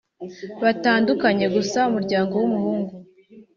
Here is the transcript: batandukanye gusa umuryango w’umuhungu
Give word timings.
batandukanye 0.63 1.45
gusa 1.55 1.79
umuryango 1.89 2.33
w’umuhungu 2.41 2.93